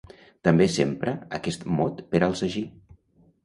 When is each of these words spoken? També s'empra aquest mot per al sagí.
També 0.47 0.67
s'empra 0.75 1.13
aquest 1.41 1.69
mot 1.77 2.03
per 2.15 2.25
al 2.31 2.37
sagí. 2.43 2.69